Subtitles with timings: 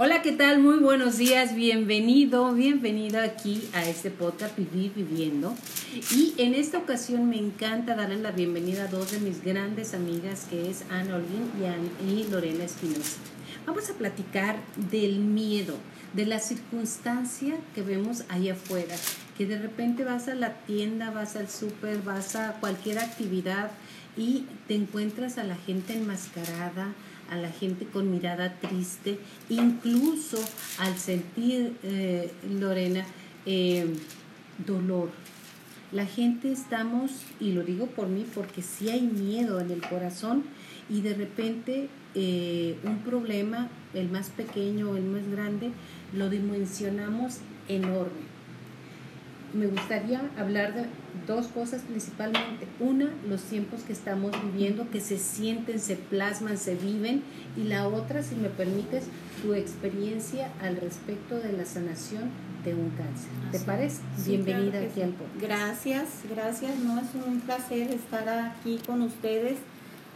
[0.00, 0.60] Hola, ¿qué tal?
[0.60, 5.56] Muy buenos días, bienvenido, bienvenida aquí a este podcast Vivir Viviendo.
[6.14, 10.46] Y en esta ocasión me encanta darle la bienvenida a dos de mis grandes amigas,
[10.48, 11.50] que es Ana Olguín
[12.06, 13.16] y, y Lorena Espinosa.
[13.66, 15.74] Vamos a platicar del miedo,
[16.12, 18.94] de la circunstancia que vemos ahí afuera,
[19.36, 23.72] que de repente vas a la tienda, vas al súper, vas a cualquier actividad
[24.16, 26.94] y te encuentras a la gente enmascarada,
[27.30, 29.18] a la gente con mirada triste,
[29.48, 30.38] incluso
[30.78, 33.04] al sentir, eh, Lorena,
[33.46, 33.86] eh,
[34.66, 35.10] dolor.
[35.92, 40.44] La gente estamos, y lo digo por mí, porque sí hay miedo en el corazón
[40.90, 45.70] y de repente eh, un problema, el más pequeño o el más grande,
[46.12, 48.37] lo dimensionamos enorme.
[49.54, 50.84] Me gustaría hablar de
[51.26, 52.66] dos cosas principalmente.
[52.80, 57.22] Una, los tiempos que estamos viviendo, que se sienten, se plasman, se viven.
[57.56, 59.04] Y la otra, si me permites,
[59.42, 62.30] tu experiencia al respecto de la sanación
[62.64, 63.30] de un cáncer.
[63.50, 64.02] ¿Te parece?
[64.26, 65.40] Bienvenida aquí al podcast.
[65.40, 66.76] Gracias, gracias.
[66.80, 69.58] No, es un placer estar aquí con ustedes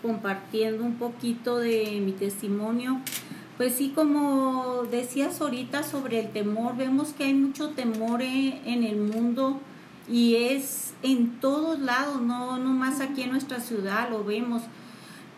[0.02, 3.00] compartiendo un poquito de mi testimonio.
[3.56, 8.96] Pues sí, como decías ahorita sobre el temor, vemos que hay mucho temor en el
[8.96, 9.60] mundo
[10.08, 14.62] y es en todos lados, no, no más aquí en nuestra ciudad lo vemos,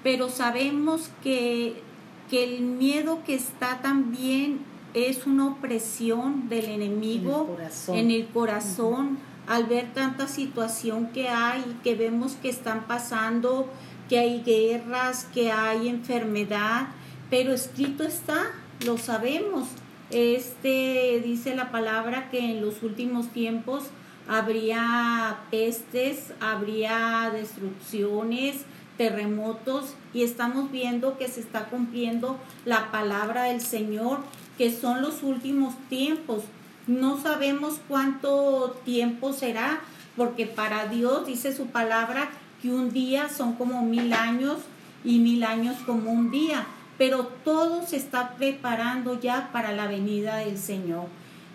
[0.02, 1.82] pero sabemos que,
[2.30, 4.60] que el miedo que está también
[4.94, 7.56] es una opresión del enemigo
[7.88, 13.68] en el corazón, al ver tanta situación que hay, que vemos que están pasando,
[14.08, 16.88] que hay guerras, que hay enfermedad,
[17.34, 18.52] pero escrito está,
[18.86, 19.66] lo sabemos.
[20.12, 23.86] Este dice la palabra que en los últimos tiempos
[24.28, 28.58] habría pestes, habría destrucciones,
[28.96, 34.20] terremotos y estamos viendo que se está cumpliendo la palabra del Señor,
[34.56, 36.44] que son los últimos tiempos.
[36.86, 39.80] No sabemos cuánto tiempo será,
[40.16, 42.30] porque para Dios dice su palabra
[42.62, 44.58] que un día son como mil años
[45.04, 46.64] y mil años como un día,
[46.98, 51.06] pero todo se está preparando ya para la venida del Señor.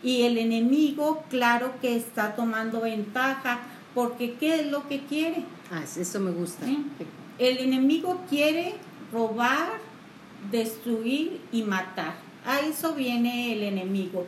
[0.04, 3.60] Y el enemigo, claro que está tomando ventaja,
[3.94, 5.44] porque ¿qué es lo que quiere?
[5.72, 6.66] Ah, eso me gusta.
[7.38, 8.76] El enemigo quiere
[9.12, 9.70] robar,
[10.52, 12.16] destruir y matar.
[12.46, 14.26] A eso viene el enemigo.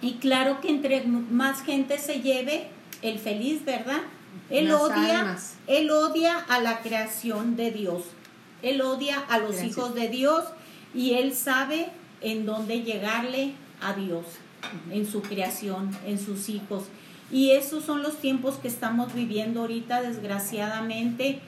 [0.00, 2.68] Y claro que entre más gente se lleve,
[3.02, 4.02] el feliz, ¿verdad?
[4.50, 8.02] Él odia, él odia a la creación de Dios.
[8.62, 10.44] Él odia a los hijos de Dios
[10.94, 11.88] y él sabe
[12.20, 14.24] en dónde llegarle a Dios,
[14.90, 16.84] en su creación, en sus hijos.
[17.30, 21.40] Y esos son los tiempos que estamos viviendo ahorita, desgraciadamente.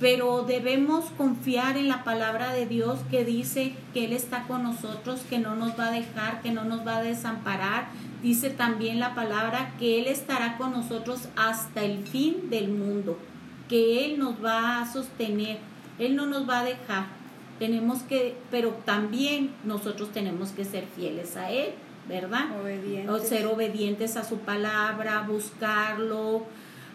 [0.00, 5.20] Pero debemos confiar en la palabra de Dios que dice que Él está con nosotros,
[5.30, 7.86] que no nos va a dejar, que no nos va a desamparar.
[8.20, 13.16] Dice también la palabra que Él estará con nosotros hasta el fin del mundo,
[13.68, 15.58] que Él nos va a sostener,
[16.04, 17.22] Él no nos va a dejar
[17.62, 21.70] tenemos que, pero también nosotros tenemos que ser fieles a Él,
[22.08, 22.60] ¿verdad?
[22.60, 23.08] Obedientes.
[23.08, 26.44] O ser obedientes a su palabra, buscarlo.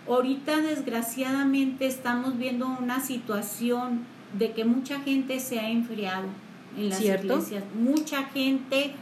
[0.05, 4.05] Ahorita desgraciadamente estamos viendo una situación
[4.37, 6.27] de que mucha gente se ha enfriado
[6.75, 7.63] en las iglesias.
[7.73, 8.93] Mucha gente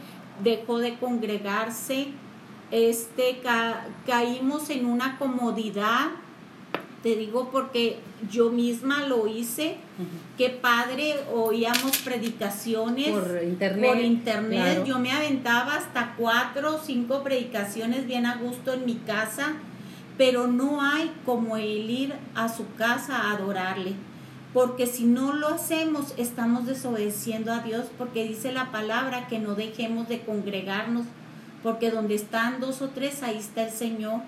[0.44, 2.08] dejó de congregarse,
[2.70, 3.40] este,
[4.06, 6.10] caímos en una comodidad
[7.06, 8.00] te digo porque
[8.32, 9.76] yo misma lo hice.
[10.36, 13.92] Qué padre, oíamos predicaciones por internet.
[13.92, 14.84] Por internet.
[14.84, 19.54] Yo me aventaba hasta cuatro o cinco predicaciones bien a gusto en mi casa,
[20.18, 23.92] pero no hay como el ir a su casa a adorarle.
[24.52, 29.54] Porque si no lo hacemos, estamos desobedeciendo a Dios, porque dice la palabra que no
[29.54, 31.06] dejemos de congregarnos,
[31.62, 34.22] porque donde están dos o tres, ahí está el Señor,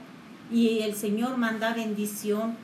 [0.51, 2.57] y el Señor manda bendición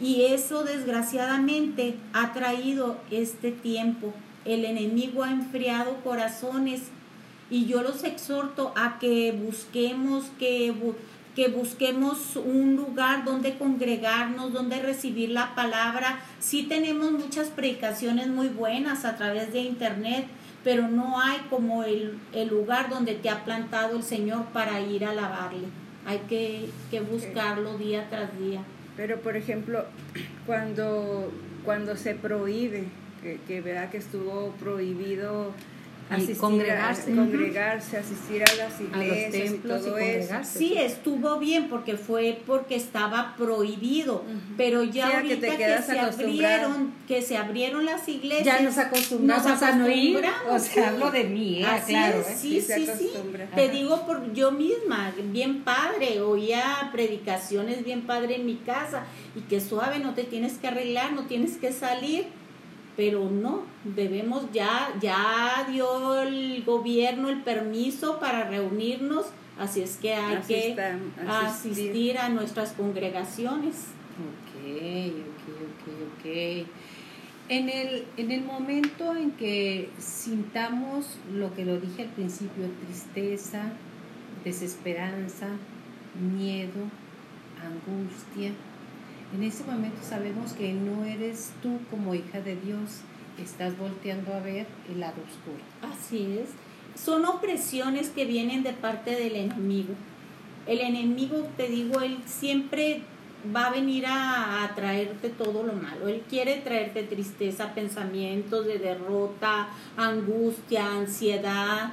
[0.00, 4.12] y eso desgraciadamente ha traído este tiempo.
[4.44, 6.82] El enemigo ha enfriado corazones
[7.50, 10.74] y yo los exhorto a que busquemos, que,
[11.34, 16.20] que busquemos un lugar donde congregarnos, donde recibir la palabra.
[16.40, 20.26] Sí tenemos muchas predicaciones muy buenas a través de internet,
[20.62, 25.04] pero no hay como el, el lugar donde te ha plantado el Señor para ir
[25.04, 25.85] a alabarle.
[26.06, 28.62] Hay que, que buscarlo día tras día.
[28.96, 29.84] Pero, por ejemplo,
[30.46, 31.30] cuando,
[31.64, 32.84] cuando se prohíbe,
[33.22, 33.60] que, que
[33.90, 35.52] que estuvo prohibido
[36.14, 37.12] asistir congregarse.
[37.12, 40.58] A, congregarse, asistir a las iglesias, templos todo y congregarse.
[40.58, 44.24] Sí, estuvo bien porque fue porque estaba prohibido,
[44.56, 48.60] pero ya Sí, a que ahorita que, se abrieron, que se abrieron las iglesias, Ya
[48.60, 50.16] nos acostumbramos nos a no ir.
[50.18, 52.20] acostumbramos, O sea, hablo de mí, eh, Así claro.
[52.20, 52.36] es, eh.
[52.40, 53.10] sí, Sí, sí, sí.
[53.54, 59.04] Te digo por yo misma, bien padre, oía predicaciones bien padre en mi casa
[59.34, 62.26] y que suave, no te tienes que arreglar, no tienes que salir,
[62.96, 69.26] pero no, debemos ya, ya dio el gobierno el permiso para reunirnos,
[69.58, 70.76] así es que hay que
[71.28, 72.18] asistir.
[72.18, 73.88] a nuestras congregaciones.
[74.16, 74.64] Ok,
[75.26, 76.66] ok, ok, ok.
[77.48, 83.72] En el, en el momento en que sintamos lo que lo dije al principio, tristeza,
[84.42, 85.48] desesperanza,
[86.18, 86.90] miedo,
[87.62, 88.52] angustia,
[89.34, 93.00] en ese momento sabemos que no eres tú como hija de Dios,
[93.42, 95.62] estás volteando a ver el lado oscuro.
[95.82, 96.50] Así es.
[97.00, 99.94] Son opresiones que vienen de parte del enemigo.
[100.66, 103.02] El enemigo, te digo, él siempre
[103.54, 106.08] va a venir a, a traerte todo lo malo.
[106.08, 111.92] Él quiere traerte tristeza, pensamientos de derrota, angustia, ansiedad.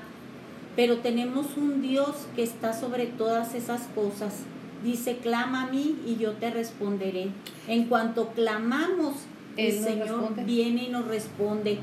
[0.75, 4.45] Pero tenemos un Dios que está sobre todas esas cosas.
[4.83, 7.27] Dice, clama a mí y yo te responderé.
[7.67, 9.15] En cuanto clamamos,
[9.57, 10.43] el Él Señor responde.
[10.43, 11.79] viene y nos responde.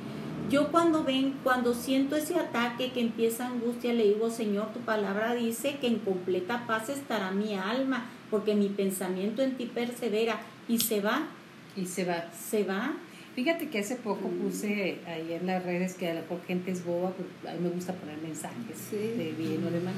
[0.50, 5.34] Yo cuando ven, cuando siento ese ataque que empieza angustia, le digo, Señor, tu palabra
[5.34, 10.78] dice que en completa paz estará mi alma, porque mi pensamiento en ti persevera y
[10.78, 11.28] se va,
[11.76, 12.24] Y se va.
[12.32, 12.92] se va.
[13.36, 17.12] Fíjate que hace poco puse ahí en las redes que a mejor gente es boba,
[17.16, 18.96] pero a mí me gusta poner mensajes Sí.
[18.96, 19.94] de bien o de mal.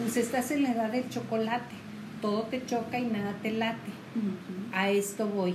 [0.00, 1.74] Pues estás en la edad del chocolate,
[2.20, 3.90] todo te choca y nada te late.
[4.72, 5.54] A esto voy.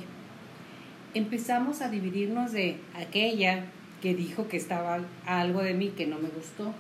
[1.14, 3.66] Empezamos a dividirnos de aquella
[4.02, 6.74] que dijo que estaba algo de mí que no me gustó,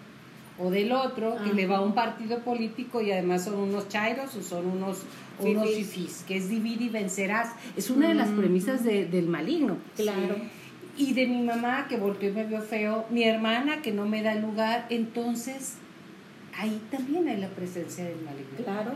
[0.59, 4.35] o del otro que le va a un partido político y además son unos chairos
[4.35, 5.03] o son unos,
[5.39, 7.49] unos fifís, que es divide y vencerás.
[7.75, 9.77] Es una de las premisas de- del maligno.
[9.95, 10.35] Claro.
[10.97, 14.21] Y de mi mamá que volteó y me vio feo, mi hermana que no me
[14.21, 15.75] da lugar, entonces
[16.57, 18.57] ahí también hay la presencia del maligno.
[18.63, 18.91] Claro.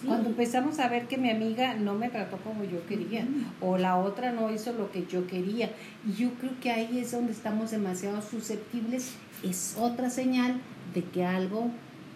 [0.00, 0.06] Sí.
[0.06, 3.26] Cuando empezamos a ver que mi amiga no me trató como yo quería,
[3.60, 5.70] o la otra no hizo lo que yo quería,
[6.08, 9.12] y yo creo que ahí es donde estamos demasiado susceptibles,
[9.42, 10.60] es otra señal
[10.94, 11.70] de que algo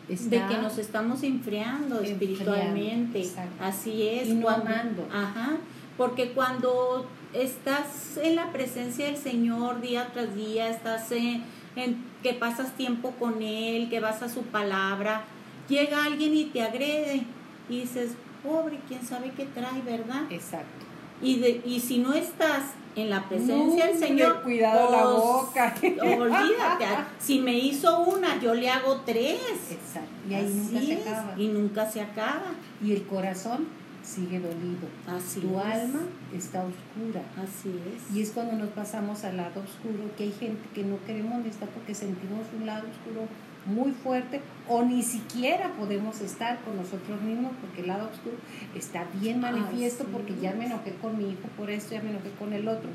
[0.08, 3.18] está de que nos estamos enfriando Enfriando, espiritualmente.
[3.20, 3.62] exacto.
[3.62, 4.28] Así es.
[4.28, 5.08] No cuando- amando.
[5.12, 5.56] Ajá.
[5.96, 11.42] Porque cuando estás en la presencia del Señor día tras día, estás en,
[11.76, 15.24] en- que pasas tiempo con Él, que vas a su palabra,
[15.68, 17.22] llega alguien y te agrede
[17.68, 20.22] y dices, pobre, quién sabe qué trae, ¿verdad?
[20.30, 20.86] Exacto.
[21.22, 22.62] Y, de, y si no estás
[22.94, 25.74] en la presencia del Señor, cuidado la pues, boca.
[26.18, 26.86] olvídate.
[27.18, 29.38] Si me hizo una, yo le hago tres.
[29.70, 30.10] Exacto.
[30.28, 31.34] Y ahí nunca se es, acaba.
[31.36, 32.52] Y nunca se acaba.
[32.82, 33.66] Y el corazón
[34.02, 34.88] sigue dolido.
[35.06, 35.64] Así tu es.
[35.64, 36.00] alma
[36.34, 37.22] está oscura.
[37.36, 38.16] Así es.
[38.16, 41.68] Y es cuando nos pasamos al lado oscuro, que hay gente que no queremos estar
[41.68, 43.26] porque sentimos un lado oscuro
[43.66, 48.36] muy fuerte o ni siquiera podemos estar con nosotros mismos porque el lado oscuro
[48.74, 52.30] está bien manifiesto porque ya me enojé con mi hijo por esto, ya me enojé
[52.38, 52.88] con el otro.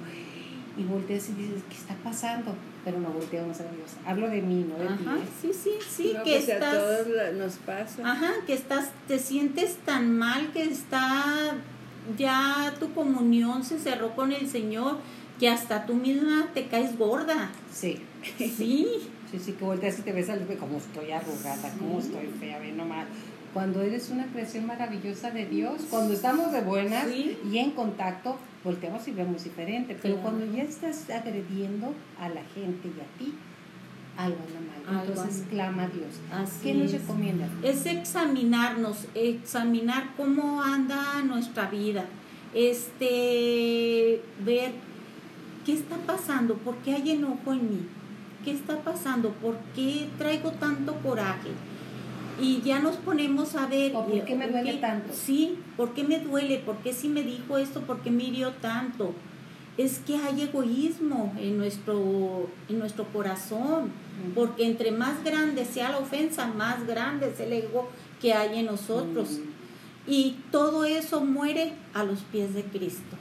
[0.78, 2.56] Y volteas y dices, ¿qué está pasando?
[2.86, 3.92] Pero no volteamos a Dios.
[4.06, 5.04] Hablo de mí, no de ti.
[5.06, 5.28] Ajá, ¿eh?
[5.42, 6.74] sí, sí, sí, No, que pues a estás...
[6.74, 8.10] todos nos pasa.
[8.10, 11.56] Ajá, que estás, te sientes tan mal que está,
[12.18, 14.98] ya tu comunión se cerró con el Señor,
[15.40, 17.52] que hasta tú misma te caes gorda.
[17.74, 18.00] Sí.
[18.38, 18.88] Sí,
[19.32, 22.60] Sí, sí, que volteas y te ves al espejo, como estoy arrugada, como estoy fea,
[22.60, 23.08] ve nomás.
[23.54, 27.38] Cuando eres una creación maravillosa de Dios, cuando estamos de buenas Sí.
[27.50, 29.98] y en contacto, volteamos y vemos diferente.
[30.02, 30.30] Pero Claro.
[30.38, 33.34] cuando ya estás agrediendo a la gente y a ti,
[34.18, 35.06] algo anda mal.
[35.08, 36.20] Entonces clama a Dios.
[36.34, 37.02] Así ¿Qué nos es.
[37.02, 37.48] recomienda?
[37.64, 42.06] es examinarnos, examinar cómo anda nuestra vida,
[42.54, 44.72] este, ver
[45.66, 47.88] qué está pasando, por qué hay enojo en mí,
[48.44, 51.50] qué está pasando, por qué traigo tanto coraje.
[52.40, 53.96] Y ya nos ponemos a ver.
[53.96, 55.14] ¿O por qué me duele tanto?
[55.14, 56.58] Sí, ¿por qué me duele?
[56.58, 57.82] ¿Por qué si me dijo esto?
[57.82, 59.14] ¿Por qué me hirió tanto?
[59.78, 63.92] Es que hay egoísmo en nuestro, en nuestro corazón.
[64.34, 68.68] Porque entre más grande sea la ofensa, más grande es el ego que hay en
[68.68, 69.40] nosotros.
[70.08, 73.18] Y todo eso muere a los pies de Cristo.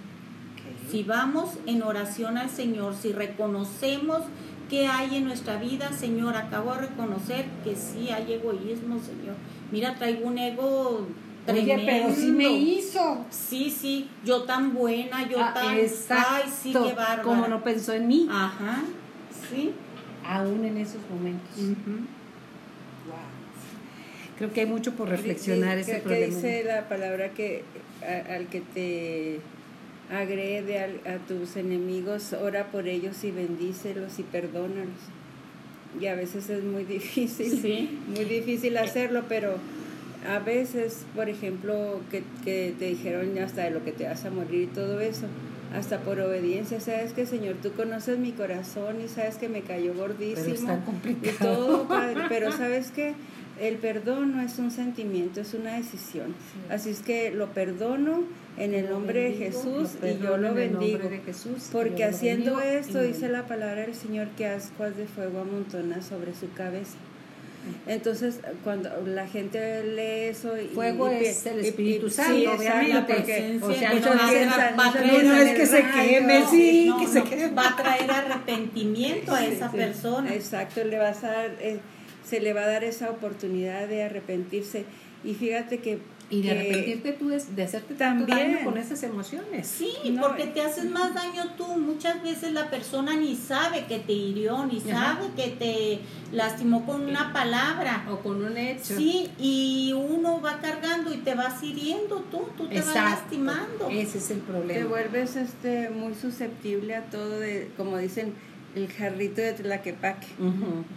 [0.90, 4.22] Si vamos en oración al Señor, si reconocemos
[4.70, 9.34] que hay en nuestra vida, Señor, acabo de reconocer que sí hay egoísmo, Señor.
[9.72, 11.06] Mira, traigo un ego
[11.44, 11.74] tremendo.
[11.74, 13.24] Oye, pero sí me hizo.
[13.30, 15.76] Sí, sí, yo tan buena, yo Ah, tan...
[15.76, 16.28] exacto.
[16.30, 17.22] Ay, sí, qué bárbara.
[17.22, 18.28] Como no pensó en mí.
[18.30, 18.82] Ajá,
[19.50, 19.72] sí.
[20.24, 21.56] aún en esos momentos.
[24.38, 26.26] Creo que hay mucho por reflexionar ¿Qué- ese qué problema.
[26.34, 27.62] dice la palabra que
[28.02, 29.40] a- al que te
[30.10, 34.88] agrede al- a tus enemigos, ora por ellos y bendícelos y perdónalos?
[36.00, 37.98] Y a veces es muy difícil, Sí.
[38.14, 39.54] muy difícil hacerlo, pero
[40.28, 44.30] a veces, por ejemplo, que, que te dijeron hasta de lo que te vas a
[44.30, 45.26] morir y todo eso,
[45.74, 49.94] hasta por obediencia, sabes que Señor, tú conoces mi corazón y sabes que me cayó
[49.94, 50.42] gordísimo.
[50.44, 51.56] Pero es tan y complicado.
[51.56, 53.14] todo, Padre, pero sabes que
[53.60, 56.34] el perdón no es un sentimiento, es una decisión.
[56.70, 58.24] Así es que lo perdono
[58.56, 61.08] en el nombre de Jesús y yo lo bendigo.
[61.08, 65.06] de Jesús, Porque haciendo bendigo esto, y dice la palabra del Señor, que ascuas de
[65.06, 66.96] fuego amontona sobre su cabeza.
[67.86, 70.68] Entonces, cuando la gente lee eso y...
[70.68, 73.14] Fuego y es el y- y- Espíritu sí, Santo, obviamente.
[73.14, 75.84] porque- O sea, que muchos no dicen, va a muchos traer- no, es que se
[75.90, 77.54] queme, sí, No, que se queme.
[77.54, 80.34] va a traer arrepentimiento a esa Sí, persona.
[80.34, 81.80] Exacto, le vas a dar, eh,
[82.30, 84.84] se le va a dar esa oportunidad de arrepentirse.
[85.24, 85.98] Y fíjate que...
[86.32, 88.52] Y de que- arrepentirte tú de, de hacerte tanto También.
[88.54, 89.66] daño con esas emociones.
[89.66, 91.66] Sí, No, porque te haces más daño tú.
[91.66, 95.16] Muchas veces la persona ni sabe que te hirió, ni Ajá.
[95.16, 95.98] sabe que te
[96.32, 98.06] lastimó con una palabra.
[98.08, 98.96] O con un hecho.
[98.96, 103.88] Sí, y uno va cargando y te vas hiriendo tú, tú te vas lastimando.
[103.90, 104.86] Ese es el te problema.
[104.88, 108.34] vuelves este muy susceptible a todo de como dicen
[108.74, 110.28] el jarrito de tlaquepaque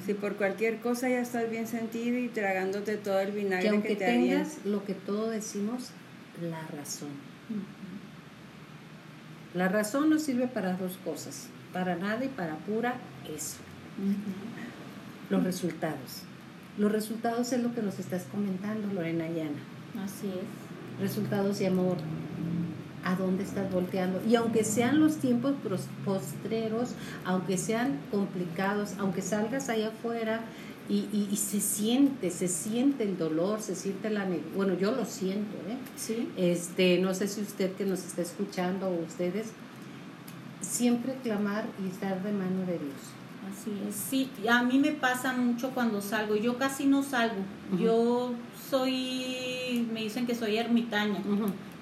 [0.06, 3.76] si por cualquier cosa ya estás bien sentido y tragándote todo el vinagre Que que,
[3.76, 5.90] aunque te harían tengas lo que todos decimos,
[6.42, 7.10] la razón.
[9.54, 12.96] La razón no sirve para dos cosas, para nada y para pura
[13.34, 13.58] eso.
[15.30, 16.24] Los resultados.
[16.78, 20.04] Los resultados es lo que nos estás comentando, Lorena Llana.
[20.04, 21.00] Así es.
[21.02, 21.98] Resultados de amor.
[23.06, 24.22] ¿A dónde estás volteando?
[24.28, 25.54] Y aunque sean los tiempos
[26.06, 26.90] postreros,
[27.26, 30.42] aunque sean complicados, aunque salgas allá afuera
[30.90, 34.26] y, y- y se siente, se siente el dolor, se siente la...
[34.56, 35.78] Bueno, yo lo siento, ¿eh?
[35.98, 36.30] Sí.
[36.38, 39.48] Este, no sé si usted que nos está escuchando o ustedes,
[40.62, 43.02] siempre clamar y estar de mano de Dios.
[43.52, 47.36] Así es, sí, a mí me pasa mucho cuando salgo, yo casi no salgo,
[47.78, 48.32] yo
[48.74, 51.20] soy, me dicen que soy ermitaña,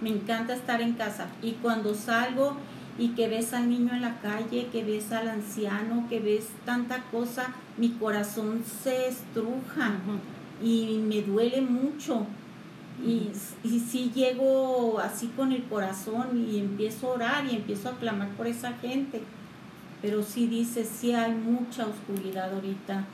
[0.01, 2.57] me encanta estar en casa y cuando salgo
[2.97, 7.03] y que ves al niño en la calle, que ves al anciano, que ves tanta
[7.03, 9.93] cosa, mi corazón se estruja
[10.61, 12.25] y me duele mucho.
[13.01, 13.31] Y,
[13.63, 18.27] y sí llego así con el corazón y empiezo a orar y empiezo a clamar
[18.31, 19.21] por esa gente.
[20.01, 23.05] Pero sí dice, sí hay mucha oscuridad ahorita.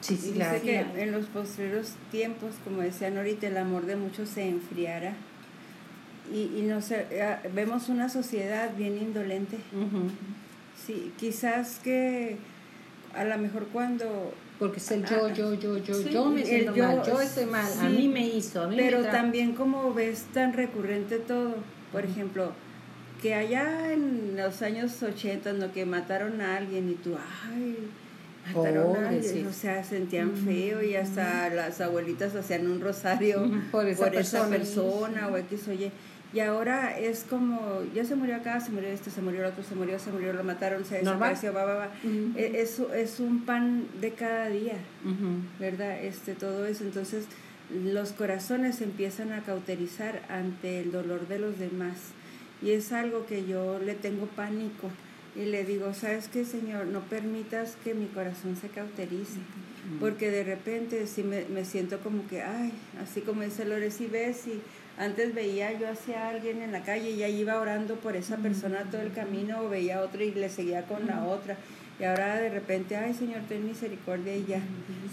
[0.00, 0.62] Sí, Y sí, dice claro.
[0.62, 5.14] que en los postreros tiempos, como decían ahorita, el amor de muchos se enfriara.
[6.32, 9.56] Y, y no sé, eh, vemos una sociedad bien indolente.
[10.86, 12.36] Sí, quizás que
[13.14, 16.44] a lo mejor cuando Porque es el yo, Ah, yo, yo, yo, sí, yo me
[16.44, 19.54] siento yo, mal, yo estoy mal, a sí, mí me hizo, a mí Pero también
[19.54, 21.54] como ves tan recurrente todo,
[21.90, 22.52] por ejemplo,
[23.22, 27.16] que allá en los años 80, en lo que mataron a alguien y tú,
[27.50, 27.76] ay,
[28.54, 29.48] mataron a alguien, Pobrecito.
[29.48, 34.48] o sea, sentían feo y hasta las abuelitas hacían un rosario Ujú, por esa persona.
[34.56, 35.90] persona o X o Y.
[36.34, 39.64] Y ahora es como, ya se murió acá, se murió este, se murió el otro,
[39.64, 41.88] se murió, se murió, lo mataron, se desapareció, va, va, va.
[42.36, 44.76] E- Es, es un pan de cada día.
[45.06, 45.40] Ujú.
[45.58, 46.02] ¿verdad?
[46.04, 46.84] Este, todo eso.
[46.84, 47.24] Entonces,
[47.70, 51.96] los corazones empiezan a cauterizar ante el dolor de los demás.
[52.60, 54.90] Y es algo que yo le tengo pánico.
[55.38, 56.86] Y le digo, ¿sabes qué, Señor?
[56.86, 59.38] No permitas que mi corazón se cauterice.
[60.00, 64.06] Porque de repente sí me, me siento como que, ay, así como dice Lore, si
[64.06, 64.60] ves, si
[64.98, 68.82] antes veía yo hacia alguien en la calle y ya iba orando por esa persona
[68.90, 71.56] todo el camino, o veía a otro y le seguía con la otra.
[72.00, 74.60] Y ahora de repente, ay Señor, ten misericordia y ya,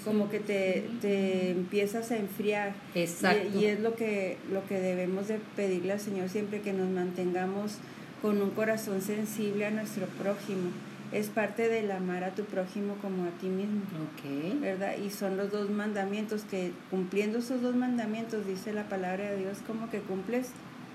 [0.04, 2.74] como que te, te empiezas a enfriar.
[2.96, 3.58] Exacto.
[3.58, 6.90] Y, y es lo que, lo que debemos de pedirle al Señor siempre que nos
[6.90, 7.78] mantengamos
[8.26, 10.72] con un corazón sensible a nuestro prójimo.
[11.12, 13.82] Es parte del amar a tu prójimo como a ti mismo.
[13.84, 14.60] Ok.
[14.62, 14.94] ¿verdad?
[14.98, 19.60] Y son los dos mandamientos que cumpliendo esos dos mandamientos, dice la palabra de Dios,
[19.68, 20.48] como que cumples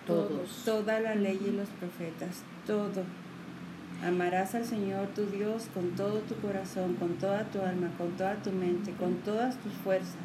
[0.08, 0.62] Todos.
[0.64, 3.04] toda la ley y los profetas, todo.
[4.04, 8.34] Amarás al Señor tu Dios con todo tu corazón, con toda tu alma, con toda
[8.42, 10.16] tu mente, con todas tus fuerzas.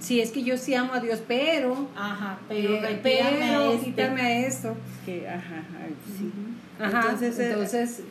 [0.00, 3.84] Sí, es que yo sí amo a Dios, pero, Ajá, pero, eh, pero a este.
[3.86, 4.74] quítame a esto.
[5.04, 6.30] Que, ajá, ay, sí.
[6.80, 8.04] Ajá, Entonces, entonces, eh,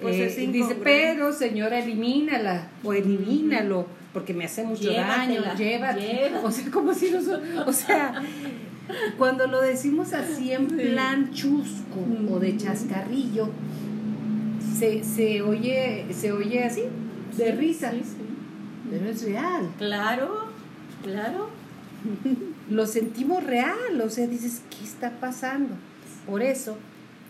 [0.00, 5.54] pues eh, es dice, pero señora, elimínala o elimínalo, porque me hace mucho Llévatela, daño,
[5.56, 6.40] llévatela.
[6.42, 8.22] O sea, como si nos, o sea,
[9.18, 13.48] cuando lo decimos así en plan chusco o de chascarrillo,
[14.78, 16.82] se, se oye, se oye así,
[17.36, 18.16] de risa, Sí, sí.
[18.90, 19.70] pero es real.
[19.78, 20.48] Claro,
[21.02, 21.48] claro.
[22.70, 25.74] Lo sentimos real, o sea, dices, ¿qué está pasando?
[26.26, 26.76] Por eso,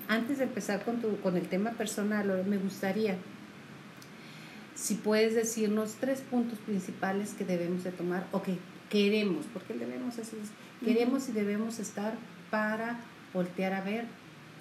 [0.08, 3.16] antes de empezar con, tu, con el tema personal, me gustaría,
[4.74, 8.58] si puedes decirnos tres puntos principales que debemos de tomar o que
[8.90, 10.50] queremos, porque el debemos así es,
[10.84, 12.14] queremos y debemos estar
[12.50, 13.00] para
[13.32, 14.04] voltear a ver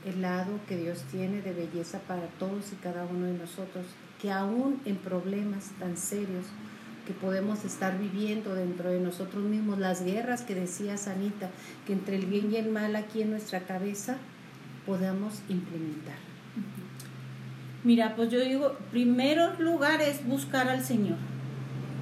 [0.06, 3.86] el lado que Dios tiene de belleza para todos y cada uno de nosotros,
[4.22, 6.46] que aún en problemas tan serios
[7.06, 11.50] que podemos estar viviendo dentro de nosotros mismos, las guerras que decía Sanita,
[11.86, 14.18] que entre el bien y el mal aquí en nuestra cabeza
[14.86, 16.16] podamos implementar.
[17.84, 21.18] Mira, pues yo digo, primero lugar es buscar al Señor,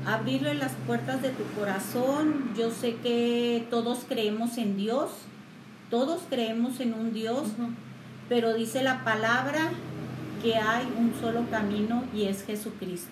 [0.05, 2.51] abrirle las puertas de tu corazón.
[2.55, 5.09] Yo sé que todos creemos en Dios,
[5.89, 7.49] todos creemos en un Dios,
[8.29, 9.71] pero dice la palabra
[10.43, 13.09] que hay un solo camino y es Jesucristo.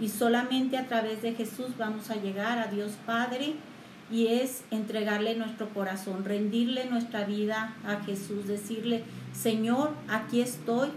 [0.00, 3.54] Y solamente a través de Jesús vamos a llegar a Dios Padre
[4.10, 10.88] y es entregarle nuestro corazón, rendirle nuestra vida a Jesús, decirle, Señor, aquí estoy,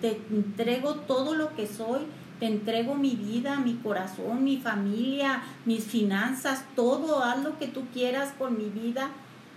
[0.00, 2.02] te entrego todo lo que soy,
[2.40, 7.84] te entrego mi vida, mi corazón, mi familia, mis finanzas, todo, haz lo que tú
[7.92, 9.10] quieras con mi vida.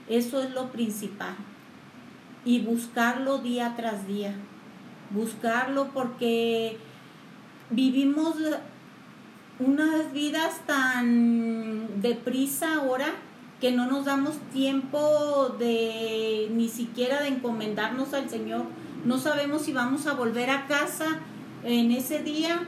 [0.09, 1.35] Eso es lo principal.
[2.45, 4.35] Y buscarlo día tras día.
[5.09, 6.77] Buscarlo porque
[7.69, 8.35] vivimos
[9.59, 13.07] unas vidas tan deprisa ahora
[13.59, 18.65] que no nos damos tiempo de ni siquiera de encomendarnos al Señor.
[19.03, 21.19] No sabemos si vamos a volver a casa
[21.63, 22.61] en ese día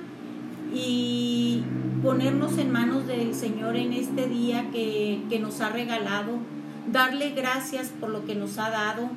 [0.74, 1.63] y
[2.01, 6.39] ponernos en manos del Señor en este día que, que nos ha regalado.
[6.91, 9.10] Darle gracias por lo que nos ha dado.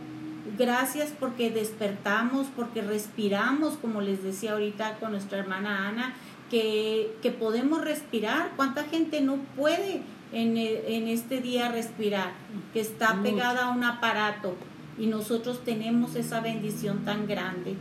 [0.58, 6.14] Gracias porque despertamos, porque respiramos, como les decía ahorita con nuestra hermana Ana,
[6.52, 8.52] que, que podemos respirar.
[8.56, 12.32] ¿Cuánta gente no puede en, en este día respirar?
[12.74, 14.54] Que está pegada a un aparato
[14.98, 17.74] y nosotros tenemos esa bendición tan grande.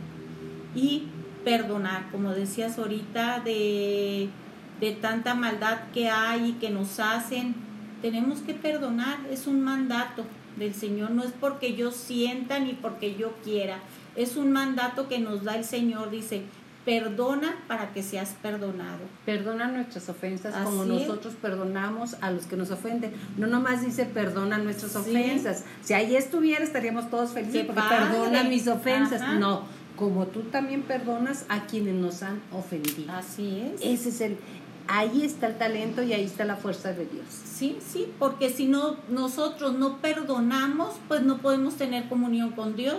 [0.74, 1.04] Y
[1.44, 4.30] perdonar, como decías ahorita, de,
[4.80, 7.54] de tanta maldad que hay y que nos hacen,
[8.00, 10.24] tenemos que perdonar, es un mandato
[10.56, 13.80] del Señor, no es porque yo sienta ni porque yo quiera,
[14.16, 16.42] es un mandato que nos da el Señor, dice,
[16.84, 18.98] perdona para que seas perdonado.
[19.24, 23.12] Perdona nuestras ofensas Así como nosotros perdonamos a los que nos ofenden.
[23.36, 24.98] No nomás dice perdona nuestras Sí.
[24.98, 25.64] ofensas.
[25.82, 28.06] Si ahí estuviera estaríamos todos felices porque padre.
[28.06, 29.22] perdona mis ofensas.
[29.22, 29.34] Ajá.
[29.34, 29.62] No,
[29.96, 33.12] como tú también perdonas a quienes nos han ofendido.
[33.12, 33.80] Así es.
[33.82, 34.38] Ese es el
[34.88, 37.26] ahí está el talento y ahí está la fuerza de Dios.
[37.28, 42.98] Sí, sí, porque si no nosotros no perdonamos, pues no podemos tener comunión con Dios.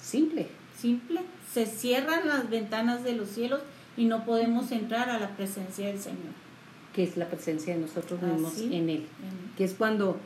[0.00, 0.48] Simple.
[0.80, 1.20] Simple.
[1.52, 3.60] Se cierran las ventanas de los cielos
[3.96, 6.32] y no podemos entrar a la presencia del Señor.
[6.94, 9.06] que es la presencia de nosotros mismos en Él.
[9.56, 10.18] Que es cuando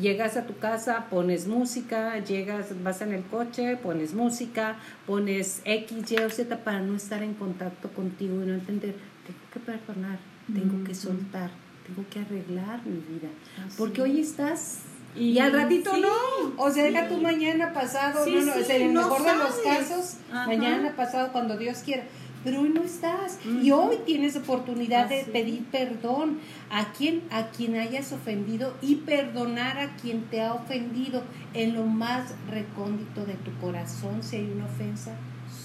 [0.00, 6.12] llegas a tu casa, pones música, llegas, vas en el coche, pones música, pones X,
[6.12, 8.94] Y o Z para no estar en contacto contigo y no entender,
[9.26, 10.18] tengo que perdonar,
[10.52, 11.50] tengo que soltar,
[11.86, 13.28] tengo que arreglar mi vida.
[13.76, 14.80] Porque hoy estás
[15.16, 17.14] y, Y al ratito sí, no, o sea, deja sí.
[17.14, 20.46] tu mañana pasado, Sí, no, no, en el no mejor de los casos, Ajá.
[20.46, 22.04] mañana pasado cuando Dios quiera,
[22.44, 26.38] pero hoy no estás y hoy tienes oportunidad de pedir perdón
[26.70, 31.22] a quien a quien hayas ofendido y perdonar a quien te ha ofendido
[31.54, 35.12] en lo más recóndito de tu corazón, si hay una ofensa,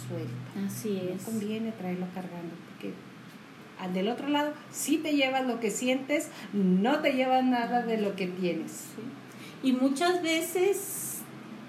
[0.08, 0.66] suelta.
[0.66, 1.24] Así No es.
[1.24, 2.94] conviene traerlo cargando porque
[3.80, 7.98] al del otro lado sí te llevas lo que sientes, no te llevas nada de
[7.98, 8.86] lo que tienes.
[9.64, 11.02] Y muchas veces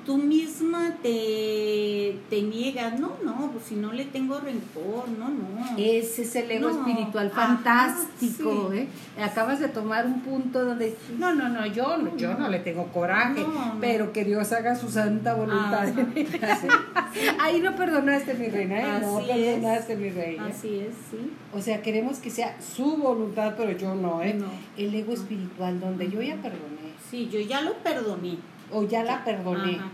[0.04, 5.76] tú misma te, te niegas, no, no, pues si no le tengo rencor, no, no.
[5.78, 8.78] Ese es el ego No, espiritual ajá, fantástico, sí.
[8.78, 8.88] ¿eh?
[9.22, 12.86] Acabas de tomar un punto donde, no, no, no, yo no, yo no le tengo
[12.88, 15.88] coraje, No, pero que Dios haga su santa voluntad.
[17.40, 19.00] Ahí no perdonaste, mi reina, ¿eh?
[19.00, 20.46] no perdonaste, mi reina.
[20.46, 21.30] Así es, sí.
[21.54, 24.36] O sea, queremos que sea su voluntad, pero yo no, ¿eh?
[24.76, 26.81] El ego espiritual, donde yo ya perdoné,
[27.12, 28.38] Sí, yo ya lo perdoné.
[28.72, 29.76] o ya la perdoné.
[29.76, 29.90] Ajá.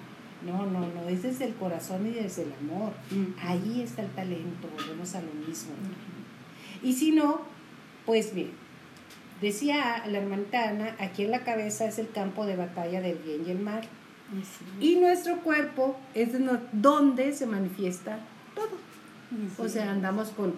[0.47, 2.93] No, no, no, es desde el corazón y desde el amor.
[3.43, 5.73] Ahí está el talento, volvemos a lo mismo.
[6.81, 7.41] Y si no,
[8.07, 8.53] pues bien,
[9.43, 13.43] decía la hermanita Ana, aquí en la cabeza es el campo de batalla del bien
[13.49, 13.83] y el mal.
[14.81, 16.29] Y nuestro cuerpo es
[16.73, 18.21] donde se manifiesta
[18.55, 18.77] todo.
[19.59, 20.55] O sea, andamos con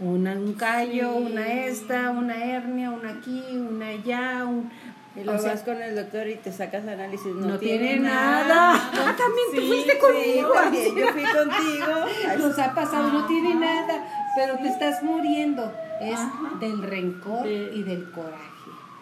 [0.00, 1.32] una, un callo, Sí.
[1.32, 4.70] una esta, una hernia, una aquí, una allá, un...
[5.16, 7.26] Y luego o sea, vas con el doctor y te sacas análisis.
[7.34, 8.74] No, no, tiene, nada.
[8.74, 10.52] Ah, también tú Sí, fuiste sí, conmigo.
[10.72, 12.38] Sí, yo fui contigo.
[12.48, 14.04] Nos ha pasado, no tiene nada.
[14.36, 15.72] pero te estás muriendo.
[16.00, 16.52] Es Ajá.
[16.60, 18.42] del rencor y del coraje.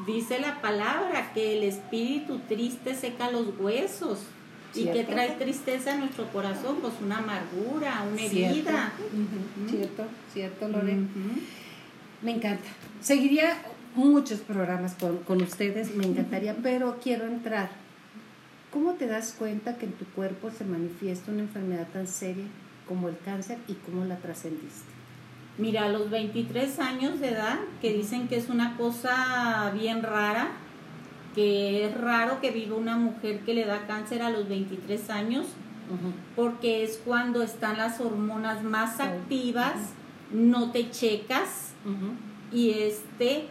[0.07, 4.19] Dice la palabra que el espíritu triste seca los huesos.
[4.75, 6.77] ¿Y que trae tristeza a nuestro corazón?
[6.81, 8.55] Pues una amargura, una Cierto.
[8.71, 8.93] herida.
[9.13, 10.97] Ujú, Cierto, cierto, Lore.
[12.23, 12.65] Me encanta.
[13.01, 13.55] Seguiría
[13.95, 17.71] muchos programas con, con ustedes, me encantaría, pero quiero entrar.
[18.73, 22.47] ¿Cómo te das cuenta que en tu cuerpo se manifiesta una enfermedad tan seria
[22.89, 24.91] como el cáncer y cómo la trascendiste?
[25.59, 30.53] Mira, a los 23 años de edad, que dicen que es una cosa bien rara,
[31.35, 35.47] que es raro que viva una mujer que le da cáncer a los 23 años,
[36.35, 39.75] porque es cuando están las hormonas más activas,
[40.33, 41.73] no te checas
[42.51, 43.49] y este,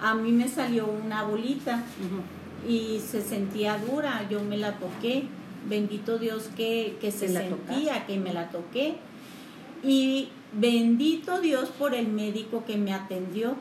[0.00, 1.82] a mí me salió una bolita
[2.68, 5.24] y se sentía dura, yo me la toqué,
[5.68, 8.96] bendito Dios que, que se ¿Te la sentía, que me la toqué
[9.82, 13.56] y bendito Dios por el médico que me atendió,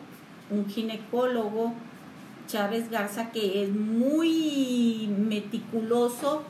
[0.49, 1.73] un ginecólogo,
[2.47, 6.43] Chávez Garza, que es muy meticuloso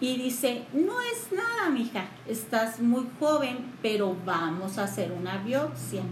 [0.00, 6.02] y dice, no es nada, mija, estás muy joven, pero vamos a hacer una biopsia.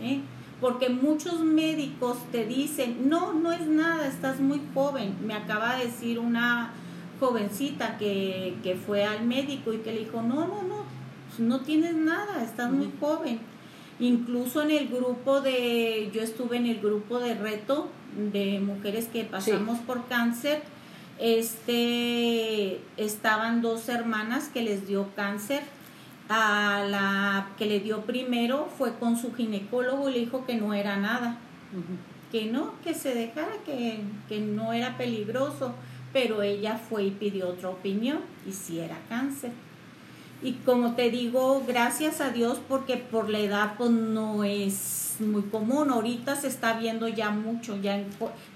[0.00, 0.20] ¿eh?
[0.62, 5.16] Porque muchos médicos te dicen, no, no es nada, estás muy joven.
[5.26, 6.72] Me acaba de decir una
[7.18, 10.84] jovencita que, que fue al médico y que le dijo, no, no, no,
[11.28, 13.40] pues no tienes nada, estás muy joven.
[13.98, 17.88] Incluso en el grupo de, yo estuve en el grupo de reto
[18.32, 20.62] de mujeres que pasamos por cáncer,
[21.18, 25.62] este, estaban dos hermanas que les dio cáncer
[26.28, 30.74] a la que le dio primero fue con su ginecólogo y le dijo que no
[30.74, 31.38] era nada,
[32.30, 35.74] que no, que se dejara, que, que no era peligroso,
[36.12, 39.52] pero ella fue y pidió otra opinión y sí era cáncer.
[40.42, 45.42] Y como te digo, gracias a Dios porque por la edad pues no es muy
[45.42, 45.90] común.
[45.90, 48.06] Ahorita se está viendo ya mucho, ya en,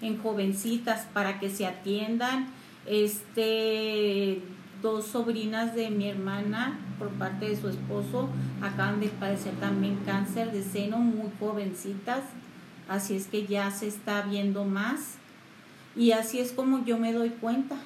[0.03, 2.49] en jovencitas para que se atiendan.
[2.87, 4.41] Este,
[4.87, 8.29] dos sobrinas de mi hermana por parte de su esposo
[8.63, 12.21] acaban de padecer también cáncer de seno, muy jovencitas.
[12.89, 15.17] Así es que ya se está viendo más.
[15.97, 17.77] Y así es como yo me doy cuenta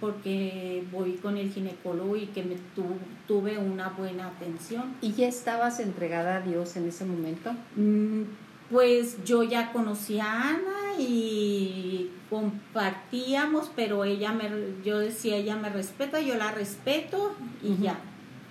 [0.00, 4.94] porque voy con el ginecólogo y que me tu- tuve una buena atención.
[5.00, 7.52] ¿Y ya estabas entregada a Dios en ese momento?
[7.76, 8.22] Mm,
[8.70, 14.50] Pues yo ya conocí a Ana y compartíamos, pero ella me,
[14.84, 17.98] yo decía, ella me respeta, yo la respeto y ya,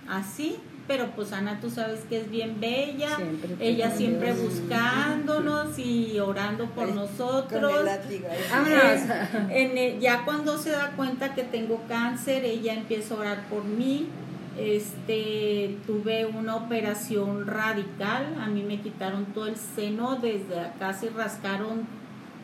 [0.08, 0.58] así.
[0.88, 4.54] Pero pues Ana, tú sabes que es bien bella, Siempre ella siempre Dios.
[4.54, 7.74] buscándonos y orando por nosotros.
[9.50, 14.10] En ya cuando se da cuenta que tengo cáncer, ella empieza a orar por mí.
[14.58, 21.10] Este, tuve una operación radical, a mí me quitaron todo el seno, desde acá se
[21.10, 21.86] rascaron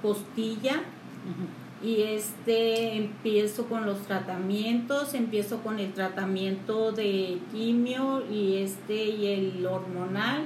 [0.02, 0.82] costilla.
[1.84, 9.28] Y este empiezo con los tratamientos, empiezo con el tratamiento de quimio y este y
[9.28, 10.44] el hormonal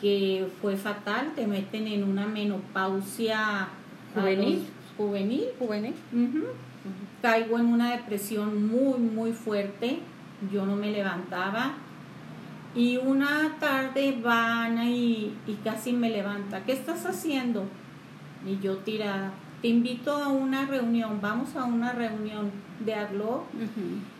[0.00, 3.68] que fue fatal, te meten en una menopausia
[4.14, 4.54] Juvenil.
[4.58, 5.44] los- juvenil.
[5.58, 5.94] Juvenil.
[7.22, 10.00] Caigo en una depresión muy, muy fuerte.
[10.50, 11.74] Yo no me levantaba.
[12.74, 16.64] Y una tarde van y, y casi me levanta.
[16.64, 17.64] ¿Qué estás haciendo?
[18.46, 19.32] Y yo tirada.
[19.60, 21.20] Te invito a una reunión.
[21.20, 22.50] Vamos a una reunión
[22.84, 23.44] de Aglo.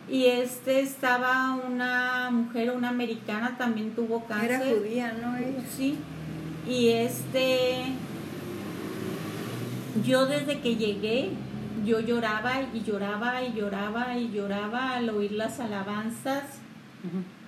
[0.09, 4.51] Y este estaba una mujer, una americana, también tuvo cáncer.
[4.51, 5.37] Era judía, ¿no?
[5.37, 5.65] Ella.
[5.69, 5.97] Sí.
[6.69, 7.87] Y este,
[10.05, 11.31] yo desde que llegué,
[11.85, 16.45] yo lloraba y lloraba y lloraba y lloraba al oír las alabanzas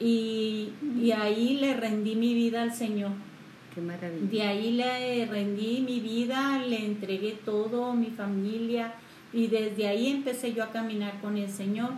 [0.00, 0.70] y,
[1.00, 3.12] y ahí le rendí mi vida al Señor.
[3.74, 4.30] Qué maravilla.
[4.30, 8.94] De ahí le rendí mi vida, le entregué todo, mi familia,
[9.32, 11.90] y desde ahí empecé yo a caminar con el Señor.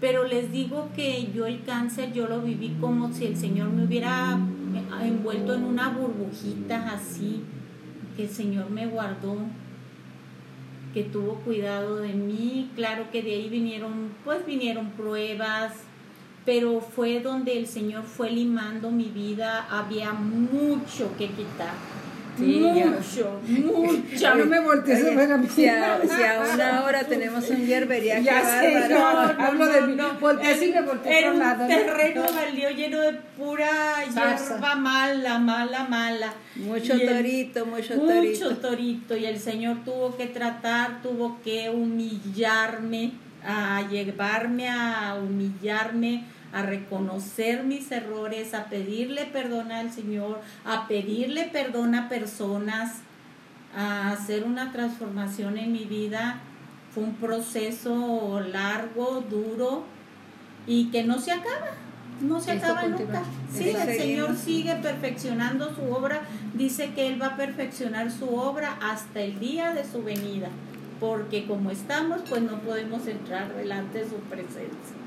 [0.00, 3.84] Pero les digo que yo el cáncer, yo lo viví como si el Señor me
[3.84, 4.38] hubiera
[5.00, 7.42] envuelto en una burbujita así,
[8.16, 9.36] que el Señor me guardó,
[10.92, 12.70] que tuvo cuidado de mí.
[12.74, 15.72] Claro que de ahí vinieron, pues vinieron pruebas,
[16.44, 21.74] pero fue donde el Señor fue limando mi vida, había mucho que quitar.
[22.38, 22.86] Sí, ya.
[22.86, 24.34] mucho, mucho.
[24.36, 25.46] no me voltees a ver a mí.
[25.54, 29.34] Si a, si a una hora tenemos un yerbería, qué Ya sé, bárbaro.
[29.38, 29.96] no, hablo de mí.
[30.20, 31.68] Volteé y me a un lado, ¿no?
[31.68, 33.68] terreno baldío lleno de pura
[34.12, 34.54] Salsa.
[34.54, 36.32] hierba mala, mala, mala.
[36.56, 38.56] Mucho Y el- torito, mucho mucho torito.
[38.56, 39.16] torito.
[39.16, 43.12] Y el Señor tuvo que tratar, tuvo que humillarme,
[43.44, 51.44] a llevarme a humillarme, a reconocer mis errores, a pedirle perdón al Señor, a pedirle
[51.44, 52.98] perdón a personas,
[53.74, 56.40] a hacer una transformación en mi vida.
[56.92, 59.84] Fue un proceso largo, duro
[60.66, 61.70] y que no se acaba,
[62.20, 63.22] no se acaba nunca.
[63.50, 66.20] Sí, el Señor sigue perfeccionando su obra,
[66.52, 70.48] dice que Él va a perfeccionar su obra hasta el día de su venida,
[71.00, 75.01] porque como estamos, pues no podemos entrar delante de su presencia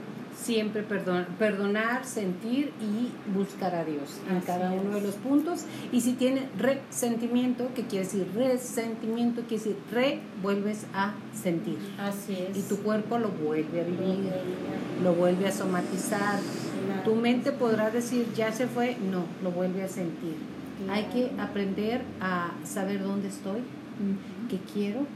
[0.46, 5.66] siempre perdonar, sentir y buscar a Dios en cada uno de los puntos.
[5.92, 11.80] Y si tiene resentimiento, que quiere decir resentimiento, quiere decir re, vuelves a sentir.
[11.98, 12.58] Así es.
[12.58, 14.32] Y tu cuerpo lo vuelve a vivir,
[15.04, 16.40] lo vuelve a somatizar.
[17.04, 20.36] Tu mente podrá decir, ya se fue, no, lo vuelve a sentir.
[20.92, 23.62] Hay que aprender a saber dónde estoy,
[24.48, 25.08] qué quiero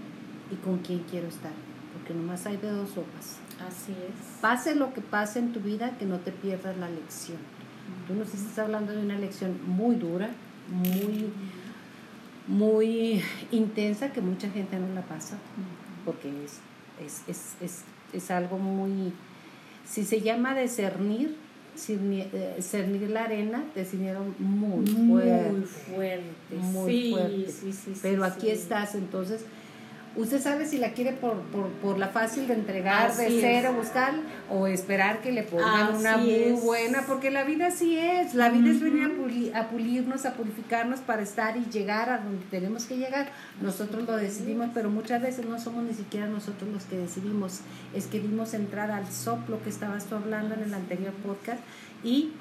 [0.52, 1.52] y con quién quiero estar,
[1.94, 3.38] porque nomás hay de dos sopas
[3.68, 4.40] Así es.
[4.42, 7.38] Pase lo que pase en tu vida, que no te pierdas la lección.
[8.08, 10.30] Tú nos estás hablando de una lección muy dura,
[10.70, 11.32] muy,
[12.48, 15.38] muy intensa, que mucha gente no la pasa,
[16.06, 16.60] porque es,
[17.06, 19.14] es, es, es, es algo muy...
[19.86, 21.36] Si se llama discernir,
[21.76, 25.52] cernir eh, la arena, decidieron muy fuerte.
[25.52, 26.56] Muy fuerte.
[26.56, 27.54] Muy fuerte.
[28.02, 29.46] Pero aquí estás, entonces
[30.16, 34.14] Usted sabe si la quiere por, por, por la fácil de entregar, de cero, buscar,
[34.50, 38.72] o esperar que le pongan una muy buena, porque la vida sí es, la vida
[38.72, 43.32] es venir a, pulirnos, a purificarnos para estar y llegar a donde tenemos que llegar.
[43.62, 47.60] Nosotros lo decidimos, pero muchas veces no somos ni siquiera nosotros los que decidimos,
[47.94, 51.62] es que dimos entrar al soplo que estabas tú hablando en el anterior podcast
[52.04, 52.32] y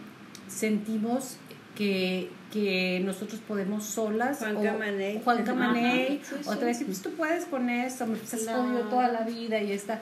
[0.48, 1.36] sentimos
[1.78, 4.38] que, que nosotros podemos solas.
[4.38, 5.22] Juan Camaney.
[5.22, 6.20] Juan Camaney.
[6.44, 10.00] Otra vez, pues tú puedes con esto, me has podido toda la vida y está.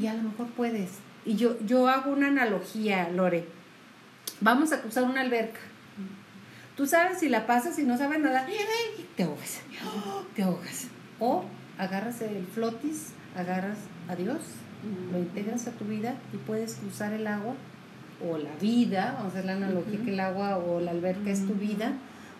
[0.00, 0.92] Y a lo mejor puedes.
[1.26, 3.46] Y yo, yo hago una analogía, Lore.
[4.40, 5.60] Vamos a cruzar una alberca.
[6.78, 8.46] Tú sabes si la pasas y no sabes nada,
[9.16, 9.60] te ahogas,
[10.34, 10.86] te ahogas.
[11.20, 11.44] O
[11.78, 14.38] agarras el flotis, agarras a Dios,
[15.12, 17.54] lo integras a tu vida y puedes cruzar el agua
[18.24, 21.46] o la vida, vamos a hacer la analogía que el agua o la alberca es
[21.46, 21.92] tu vida,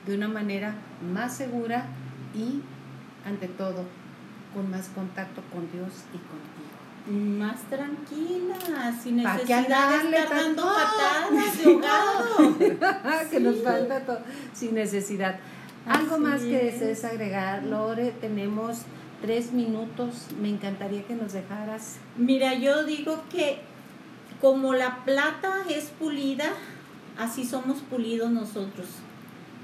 [0.07, 0.75] de una manera
[1.13, 1.87] más segura
[2.35, 2.61] y,
[3.27, 3.85] ante todo,
[4.55, 7.39] con más contacto con Dios y contigo.
[7.39, 8.57] Más tranquila,
[9.03, 13.29] sin necesidad de estar dando patadas de ahogado.
[13.31, 14.21] que nos falta todo,
[14.55, 15.39] sin necesidad.
[15.87, 18.83] Algo más que desees agregar, Lore, tenemos
[19.21, 21.97] tres minutos, me encantaría que nos dejaras.
[22.17, 23.59] Mira, yo digo que
[24.45, 26.53] como la plata es pulida,
[27.19, 28.87] así somos pulidos nosotros.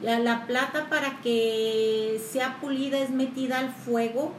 [0.01, 4.33] La, la, plata para que sea pulida es metida al fuego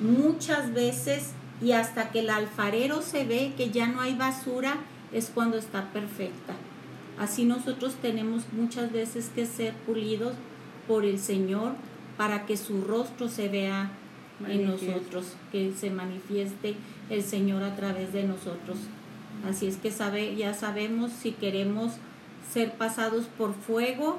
[0.00, 4.76] muchas veces y hasta que el alfarero se ve que ya no hay basura
[5.12, 6.54] es cuando está perfecta.
[7.18, 10.32] Así nosotros tenemos muchas veces que ser pulidos
[10.88, 11.72] por el Señor
[12.16, 13.90] para que su rostro se vea
[14.48, 16.74] en nosotros, que se manifieste
[17.10, 18.78] el Señor a través de nosotros.
[19.48, 21.92] Así es que sabe, ya sabemos si queremos
[22.52, 24.18] ser pasados por fuego,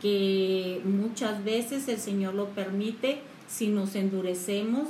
[0.00, 4.88] que muchas veces el Señor lo permite, si nos endurecemos,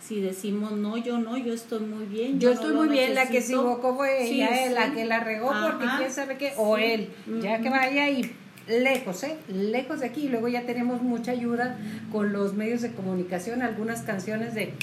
[0.00, 2.40] si decimos no, yo no, yo estoy muy bien.
[2.40, 5.86] Yo, estoy muy bien, la que se equivocó fue ella, la que la regó porque
[5.98, 7.10] quién sabe qué, o él,
[7.42, 8.34] ya que vaya ahí
[8.68, 9.36] lejos, ¿eh?
[9.48, 10.26] lejos de aquí.
[10.26, 11.78] Y luego ya tenemos mucha ayuda
[12.12, 14.74] con los medios de comunicación, algunas canciones de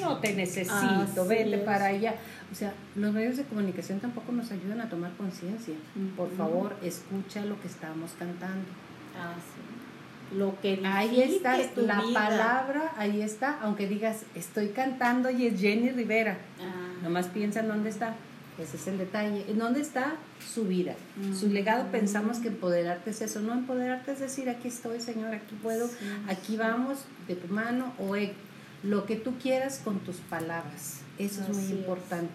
[0.00, 2.14] no te necesito, vete para allá.
[2.52, 5.74] O sea, los medios de comunicación tampoco nos ayudan a tomar conciencia.
[6.16, 8.68] Por favor, escucha lo que estamos cantando.
[9.16, 10.36] Ah, sí.
[10.36, 15.90] Lo que ahí está la palabra, ahí está, aunque digas estoy cantando y es Jenny
[15.90, 16.38] Rivera.
[16.60, 17.02] Ah.
[17.02, 18.14] Nomás piensa en dónde está.
[18.60, 19.44] Ese es el detalle.
[19.48, 20.94] ¿En dónde está su vida?
[21.34, 23.40] Su legado pensamos que empoderarte es eso.
[23.40, 25.88] No empoderarte es decir, aquí estoy, Señor, aquí puedo,
[26.28, 28.16] aquí vamos, de tu mano, o
[28.82, 31.00] lo que tú quieras con tus palabras.
[31.18, 32.32] Eso es muy importante.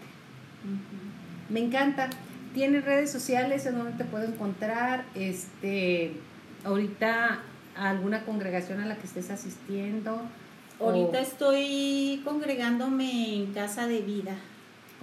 [1.49, 2.09] Me encanta.
[2.53, 5.05] ¿Tienes redes sociales en donde te puedo encontrar?
[5.15, 6.13] Este,
[6.63, 7.41] ahorita
[7.75, 10.21] alguna congregación a la que estés asistiendo.
[10.79, 14.35] Ahorita estoy congregándome en Casa de Vida.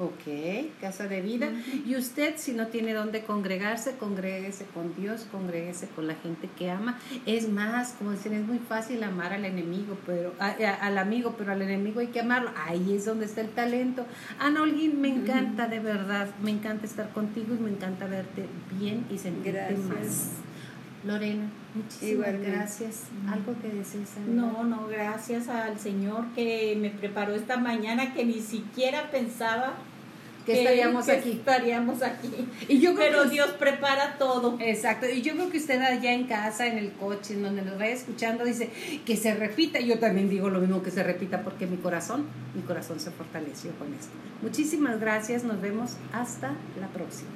[0.03, 1.49] Ok, casa de vida.
[1.87, 6.73] Y usted, si no tiene dónde congregarse, congréguese con Dios, congréguese con la gente que
[6.73, 6.99] ama.
[7.25, 11.63] Es más, como dicen, es muy fácil amar al enemigo, pero al amigo, pero al
[11.63, 12.51] enemigo hay que amarlo.
[12.67, 14.05] Ahí es donde está el talento.
[14.41, 19.07] Ana Olguín, me encanta de verdad, me encanta estar contigo y me encanta verte bien
[19.09, 20.33] y sentirte más.
[21.05, 23.05] Lorena, muchísimas gracias.
[23.29, 28.41] ¿Algo que desees No, no, gracias al Señor que me preparó esta mañana que ni
[28.41, 29.75] siquiera pensaba
[30.47, 31.31] que estaríamos que aquí.
[31.33, 32.31] Estaríamos aquí.
[32.69, 34.57] Y yo creo Pero que- Dios prepara todo.
[34.61, 37.79] Exacto, y yo creo que usted allá en casa, en el coche, en donde nos
[37.79, 38.71] vaya escuchando, dice
[39.07, 39.81] que se repita.
[39.81, 43.71] Yo también digo lo mismo que se repita porque mi corazón, mi corazón se fortaleció
[43.79, 44.11] con esto.
[44.43, 46.49] Muchísimas gracias, nos vemos hasta
[46.81, 47.31] la próxima.